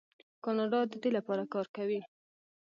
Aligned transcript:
کاناډا 0.43 0.79
د 0.91 0.93
دې 1.03 1.09
لپاره 1.17 1.43
کار 1.53 1.67
کوي. 1.75 2.01